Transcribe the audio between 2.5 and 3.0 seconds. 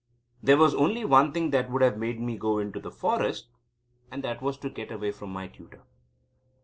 into the